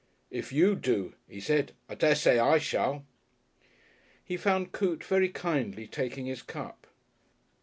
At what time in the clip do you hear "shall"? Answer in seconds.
2.57-3.05